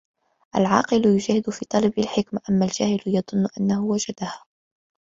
[0.55, 4.43] العاقل يُجاهد في طلب الحكمة أما الجاهل يظن أنه وجدها.